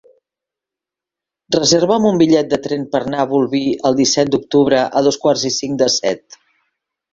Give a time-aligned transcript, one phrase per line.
[1.55, 5.47] Reserva'm un bitllet de tren per anar a Bolvir el disset d'octubre a dos quarts
[5.53, 6.27] i cinc de set.